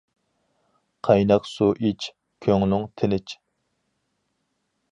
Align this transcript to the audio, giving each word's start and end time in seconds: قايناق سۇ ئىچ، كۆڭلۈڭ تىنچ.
قايناق 1.07 1.45
سۇ 1.49 1.67
ئىچ، 1.89 2.07
كۆڭلۈڭ 2.47 2.89
تىنچ. 3.01 3.37